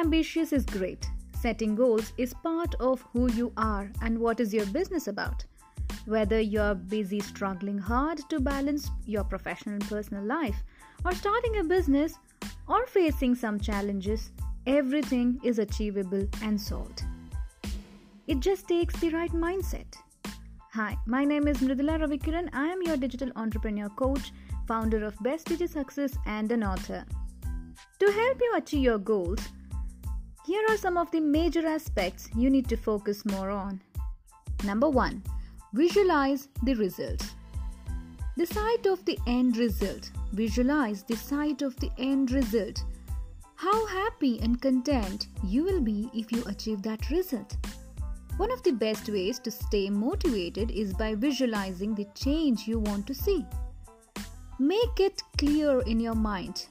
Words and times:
ambitious 0.00 0.54
is 0.54 0.64
great. 0.64 1.06
Setting 1.38 1.74
goals 1.74 2.14
is 2.16 2.32
part 2.32 2.74
of 2.80 3.02
who 3.12 3.30
you 3.32 3.52
are 3.58 3.92
and 4.00 4.18
what 4.18 4.40
is 4.40 4.54
your 4.54 4.64
business 4.66 5.08
about. 5.08 5.44
Whether 6.06 6.40
you're 6.40 6.74
busy 6.74 7.20
struggling 7.20 7.76
hard 7.76 8.18
to 8.30 8.40
balance 8.40 8.90
your 9.04 9.24
professional 9.24 9.74
and 9.74 9.86
personal 9.86 10.24
life, 10.24 10.56
or 11.04 11.12
starting 11.12 11.58
a 11.58 11.64
business, 11.64 12.14
or 12.66 12.86
facing 12.86 13.34
some 13.34 13.60
challenges, 13.60 14.32
everything 14.66 15.38
is 15.44 15.58
achievable 15.58 16.26
and 16.42 16.58
solved. 16.58 17.02
It 18.26 18.40
just 18.40 18.68
takes 18.68 18.98
the 19.00 19.10
right 19.10 19.32
mindset. 19.32 19.96
Hi, 20.72 20.96
my 21.04 21.24
name 21.26 21.46
is 21.46 21.58
Mridula 21.58 22.00
Ravikiran. 22.00 22.48
I 22.54 22.68
am 22.68 22.80
your 22.82 22.96
digital 22.96 23.30
entrepreneur 23.36 23.90
coach, 23.90 24.32
founder 24.66 25.04
of 25.04 25.18
Best 25.20 25.48
Digital 25.48 25.82
Success, 25.82 26.16
and 26.24 26.50
an 26.52 26.64
author. 26.64 27.04
To 27.98 28.12
help 28.12 28.40
you 28.40 28.54
achieve 28.56 28.84
your 28.84 28.98
goals, 28.98 29.40
here 30.46 30.64
are 30.68 30.76
some 30.76 30.96
of 30.96 31.10
the 31.10 31.20
major 31.20 31.66
aspects 31.66 32.28
you 32.34 32.50
need 32.50 32.68
to 32.68 32.76
focus 32.76 33.24
more 33.24 33.50
on. 33.50 33.80
Number 34.64 34.88
one, 34.88 35.22
visualize 35.72 36.48
the 36.62 36.74
result. 36.74 37.22
The 38.36 38.46
sight 38.46 38.86
of 38.86 39.04
the 39.04 39.18
end 39.26 39.56
result. 39.56 40.10
Visualize 40.32 41.02
the 41.02 41.16
sight 41.16 41.62
of 41.62 41.76
the 41.76 41.90
end 41.98 42.30
result. 42.30 42.82
How 43.56 43.86
happy 43.86 44.40
and 44.40 44.60
content 44.60 45.26
you 45.44 45.64
will 45.64 45.80
be 45.80 46.08
if 46.14 46.32
you 46.32 46.42
achieve 46.46 46.82
that 46.82 47.10
result. 47.10 47.56
One 48.38 48.50
of 48.50 48.62
the 48.62 48.72
best 48.72 49.08
ways 49.10 49.38
to 49.40 49.50
stay 49.50 49.90
motivated 49.90 50.70
is 50.70 50.94
by 50.94 51.14
visualizing 51.14 51.94
the 51.94 52.06
change 52.14 52.66
you 52.66 52.78
want 52.78 53.06
to 53.08 53.14
see. 53.14 53.44
Make 54.58 55.00
it 55.00 55.22
clear 55.36 55.80
in 55.80 56.00
your 56.00 56.14
mind. 56.14 56.66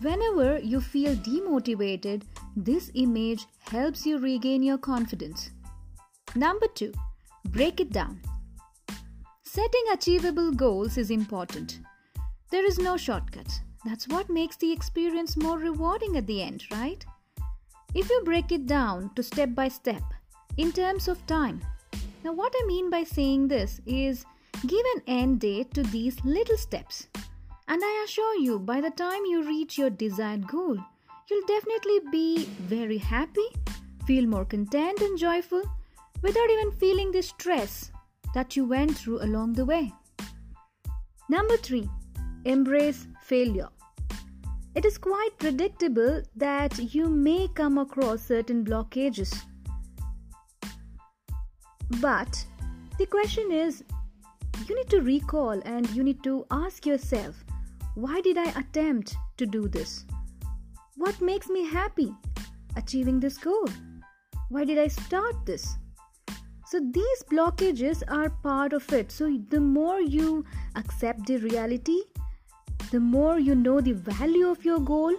Whenever 0.00 0.58
you 0.58 0.80
feel 0.80 1.16
demotivated, 1.16 2.22
this 2.54 2.90
image 2.94 3.46
helps 3.60 4.06
you 4.06 4.18
regain 4.18 4.62
your 4.62 4.78
confidence. 4.78 5.50
Number 6.36 6.68
two, 6.68 6.92
break 7.46 7.80
it 7.80 7.90
down. 7.90 8.20
Setting 9.42 9.84
achievable 9.92 10.52
goals 10.52 10.98
is 10.98 11.10
important. 11.10 11.80
There 12.50 12.64
is 12.64 12.78
no 12.78 12.96
shortcut. 12.96 13.60
That's 13.84 14.06
what 14.06 14.30
makes 14.30 14.56
the 14.56 14.70
experience 14.70 15.36
more 15.36 15.58
rewarding 15.58 16.16
at 16.16 16.28
the 16.28 16.42
end, 16.42 16.64
right? 16.70 17.04
If 17.92 18.08
you 18.08 18.22
break 18.24 18.52
it 18.52 18.66
down 18.66 19.10
to 19.16 19.22
step 19.22 19.54
by 19.54 19.66
step 19.66 20.02
in 20.58 20.70
terms 20.70 21.08
of 21.08 21.26
time, 21.26 21.60
now 22.22 22.32
what 22.32 22.54
I 22.56 22.66
mean 22.66 22.88
by 22.88 23.02
saying 23.02 23.48
this 23.48 23.80
is 23.84 24.24
give 24.66 24.84
an 24.96 25.02
end 25.08 25.40
date 25.40 25.74
to 25.74 25.82
these 25.82 26.24
little 26.24 26.56
steps. 26.56 27.08
And 27.70 27.82
I 27.84 28.04
assure 28.04 28.36
you, 28.36 28.58
by 28.58 28.80
the 28.80 28.90
time 28.90 29.26
you 29.26 29.46
reach 29.46 29.76
your 29.76 29.90
desired 29.90 30.48
goal, 30.48 30.78
you'll 31.28 31.46
definitely 31.46 32.00
be 32.10 32.46
very 32.60 32.96
happy, 32.96 33.46
feel 34.06 34.26
more 34.26 34.46
content 34.46 35.02
and 35.02 35.18
joyful 35.18 35.62
without 36.22 36.48
even 36.48 36.72
feeling 36.72 37.12
the 37.12 37.22
stress 37.22 37.92
that 38.34 38.56
you 38.56 38.64
went 38.64 38.96
through 38.96 39.22
along 39.22 39.52
the 39.52 39.66
way. 39.66 39.92
Number 41.28 41.58
three, 41.58 41.90
embrace 42.46 43.06
failure. 43.22 43.68
It 44.74 44.86
is 44.86 44.96
quite 44.96 45.38
predictable 45.38 46.22
that 46.36 46.94
you 46.94 47.10
may 47.10 47.48
come 47.48 47.76
across 47.76 48.22
certain 48.22 48.64
blockages. 48.64 49.36
But 52.00 52.46
the 52.98 53.04
question 53.04 53.52
is 53.52 53.84
you 54.66 54.74
need 54.74 54.88
to 54.88 55.02
recall 55.02 55.60
and 55.66 55.90
you 55.90 56.02
need 56.02 56.22
to 56.24 56.46
ask 56.50 56.86
yourself 56.86 57.44
why 57.98 58.20
did 58.20 58.38
I 58.38 58.50
attempt 58.60 59.16
to 59.38 59.44
do 59.44 59.66
this? 59.66 60.04
What 60.96 61.20
makes 61.20 61.48
me 61.48 61.66
happy 61.66 62.14
achieving 62.76 63.18
this 63.18 63.36
goal? 63.38 63.68
Why 64.50 64.64
did 64.64 64.78
I 64.78 64.86
start 64.86 65.44
this? 65.44 65.74
So, 66.66 66.80
these 66.92 67.22
blockages 67.32 68.02
are 68.06 68.30
part 68.30 68.72
of 68.72 68.92
it. 68.92 69.10
So, 69.10 69.36
the 69.48 69.58
more 69.58 70.00
you 70.00 70.44
accept 70.76 71.26
the 71.26 71.38
reality, 71.38 71.98
the 72.92 73.00
more 73.00 73.40
you 73.40 73.56
know 73.56 73.80
the 73.80 73.94
value 73.94 74.48
of 74.48 74.64
your 74.64 74.78
goal 74.78 75.14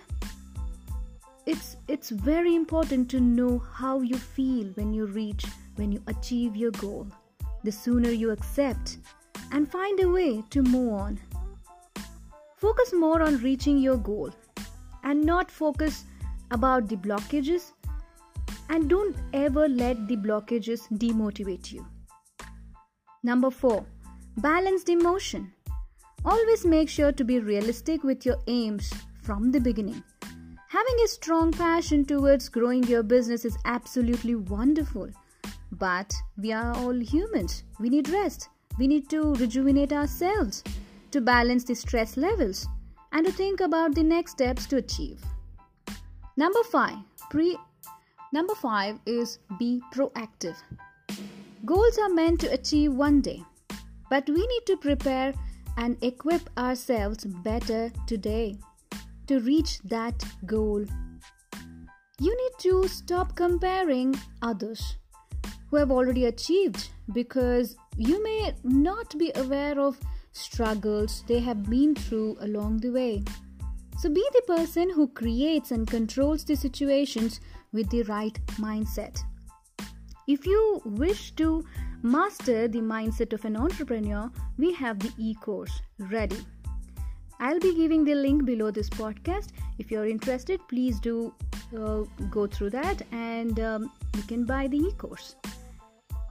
it's 1.45 1.77
it's 1.87 2.09
very 2.09 2.55
important 2.55 3.09
to 3.09 3.19
know 3.19 3.59
how 3.73 4.01
you 4.01 4.15
feel 4.15 4.67
when 4.75 4.93
you 4.93 5.05
reach 5.05 5.45
when 5.75 5.91
you 5.91 6.01
achieve 6.07 6.55
your 6.55 6.71
goal 6.71 7.07
the 7.63 7.71
sooner 7.71 8.11
you 8.11 8.31
accept 8.31 8.97
and 9.51 9.71
find 9.71 9.99
a 9.99 10.09
way 10.09 10.43
to 10.49 10.61
move 10.61 10.93
on 10.93 11.19
focus 12.61 12.93
more 12.93 13.21
on 13.21 13.41
reaching 13.43 13.77
your 13.77 13.97
goal 13.97 14.31
and 15.03 15.23
not 15.33 15.51
focus 15.59 16.05
about 16.51 16.87
the 16.87 16.95
blockages 16.95 17.71
and 18.69 18.89
don't 18.89 19.15
ever 19.33 19.67
let 19.67 20.07
the 20.07 20.17
blockages 20.17 20.87
demotivate 21.05 21.71
you 21.71 21.85
number 23.23 23.51
4 23.51 23.85
balanced 24.49 24.89
emotion 24.89 25.51
Always 26.25 26.65
make 26.65 26.89
sure 26.89 27.13
to 27.13 27.23
be 27.23 27.39
realistic 27.39 28.03
with 28.03 28.25
your 28.25 28.35
aims 28.47 28.91
from 29.21 29.51
the 29.51 29.59
beginning. 29.59 30.03
Having 30.67 30.95
a 31.03 31.07
strong 31.07 31.51
passion 31.51 32.03
towards 32.03 32.49
growing 32.49 32.83
your 32.83 33.03
business 33.03 33.45
is 33.45 33.57
absolutely 33.63 34.35
wonderful. 34.35 35.09
But 35.71 36.13
we 36.37 36.51
are 36.51 36.75
all 36.75 36.93
humans. 36.93 37.63
We 37.79 37.89
need 37.89 38.09
rest. 38.09 38.49
We 38.77 38.87
need 38.87 39.09
to 39.09 39.33
rejuvenate 39.35 39.93
ourselves 39.93 40.63
to 41.11 41.21
balance 41.21 41.63
the 41.63 41.75
stress 41.75 42.17
levels 42.17 42.67
and 43.11 43.25
to 43.25 43.31
think 43.31 43.59
about 43.59 43.95
the 43.95 44.03
next 44.03 44.31
steps 44.31 44.65
to 44.67 44.77
achieve. 44.77 45.21
Number 46.37 46.63
5, 46.63 46.97
pre 47.29 47.57
Number 48.31 48.53
5 48.53 48.99
is 49.07 49.39
be 49.57 49.81
proactive. 49.91 50.55
Goals 51.65 51.97
are 51.97 52.09
meant 52.09 52.39
to 52.41 52.53
achieve 52.53 52.93
one 52.93 53.21
day, 53.21 53.43
but 54.09 54.29
we 54.29 54.45
need 54.45 54.65
to 54.67 54.77
prepare 54.77 55.33
and 55.77 55.97
equip 56.03 56.49
ourselves 56.57 57.25
better 57.25 57.91
today 58.05 58.55
to 59.25 59.39
reach 59.39 59.79
that 59.79 60.23
goal. 60.45 60.85
You 62.19 62.37
need 62.37 62.59
to 62.59 62.87
stop 62.87 63.35
comparing 63.35 64.13
others 64.41 64.97
who 65.69 65.77
have 65.77 65.91
already 65.91 66.25
achieved 66.25 66.89
because 67.13 67.77
you 67.97 68.21
may 68.23 68.53
not 68.63 69.17
be 69.17 69.31
aware 69.35 69.79
of 69.79 69.97
struggles 70.39 71.23
they 71.27 71.39
have 71.39 71.69
been 71.69 71.93
through 71.95 72.37
along 72.41 72.77
the 72.77 72.91
way. 72.91 73.23
So 73.97 74.09
be 74.09 74.25
the 74.33 74.41
person 74.47 74.89
who 74.89 75.07
creates 75.09 75.71
and 75.71 75.85
controls 75.85 76.45
the 76.45 76.55
situations 76.55 77.41
with 77.73 77.89
the 77.89 78.03
right 78.03 78.39
mindset. 78.55 79.21
If 80.27 80.45
you 80.45 80.81
wish 80.85 81.31
to 81.31 81.65
master 82.01 82.67
the 82.67 82.79
mindset 82.79 83.33
of 83.33 83.43
an 83.45 83.57
entrepreneur, 83.57 84.31
we 84.57 84.71
have 84.73 84.99
the 84.99 85.11
e 85.17 85.35
course 85.35 85.81
ready. 85.97 86.39
I'll 87.41 87.59
be 87.59 87.75
giving 87.75 88.03
the 88.05 88.15
link 88.15 88.45
below 88.45 88.71
this 88.71 88.89
podcast. 88.89 89.49
If 89.77 89.91
you're 89.91 90.07
interested, 90.07 90.61
please 90.67 90.99
do 90.99 91.33
uh, 91.77 92.03
go 92.29 92.47
through 92.47 92.69
that 92.71 93.01
and 93.11 93.59
um, 93.59 93.91
you 94.15 94.23
can 94.23 94.45
buy 94.45 94.67
the 94.67 94.77
e 94.77 94.91
course. 94.97 95.35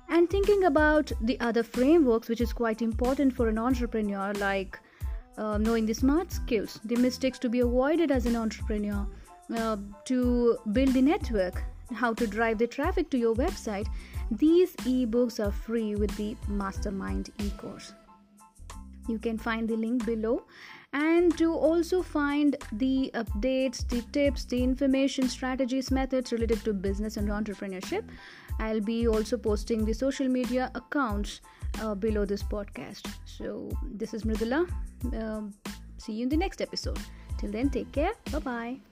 And 0.08 0.28
thinking 0.30 0.64
about 0.64 1.12
the 1.20 1.38
other 1.40 1.62
frameworks, 1.62 2.28
which 2.28 2.40
is 2.40 2.52
quite 2.52 2.82
important 2.82 3.34
for 3.34 3.48
an 3.48 3.58
entrepreneur, 3.58 4.32
like 4.34 4.78
uh, 5.36 5.58
knowing 5.58 5.86
the 5.86 5.94
smart 5.94 6.32
skills, 6.32 6.80
the 6.84 6.96
mistakes 6.96 7.38
to 7.40 7.48
be 7.48 7.60
avoided 7.60 8.10
as 8.10 8.26
an 8.26 8.34
entrepreneur, 8.34 9.06
uh, 9.54 9.76
to 10.06 10.58
build 10.72 10.92
the 10.92 11.02
network, 11.02 11.62
how 11.92 12.12
to 12.14 12.26
drive 12.26 12.58
the 12.58 12.66
traffic 12.66 13.10
to 13.10 13.18
your 13.18 13.34
website, 13.34 13.86
these 14.30 14.74
ebooks 14.76 15.44
are 15.44 15.52
free 15.52 15.94
with 15.94 16.14
the 16.16 16.36
Mastermind 16.48 17.30
e 17.38 17.50
course. 17.50 17.92
You 19.08 19.18
can 19.18 19.38
find 19.38 19.68
the 19.68 19.76
link 19.76 20.04
below 20.06 20.44
and 20.92 21.36
to 21.36 21.52
also 21.52 22.02
find 22.02 22.56
the 22.72 23.10
updates, 23.14 23.86
the 23.88 24.02
tips, 24.12 24.44
the 24.44 24.62
information, 24.62 25.28
strategies, 25.28 25.90
methods 25.90 26.32
related 26.32 26.64
to 26.64 26.72
business 26.72 27.16
and 27.16 27.28
entrepreneurship. 27.28 28.04
I'll 28.58 28.80
be 28.80 29.06
also 29.06 29.36
posting 29.36 29.84
the 29.84 29.92
social 29.92 30.28
media 30.28 30.70
accounts 30.74 31.40
uh, 31.82 31.94
below 31.94 32.24
this 32.24 32.42
podcast. 32.42 33.06
So, 33.24 33.70
this 33.94 34.14
is 34.14 34.24
Mridula. 34.24 34.68
Um, 35.14 35.52
see 35.98 36.12
you 36.12 36.22
in 36.24 36.28
the 36.28 36.36
next 36.36 36.60
episode. 36.60 36.98
Till 37.38 37.50
then, 37.50 37.70
take 37.70 37.92
care. 37.92 38.12
Bye 38.32 38.38
bye. 38.38 38.87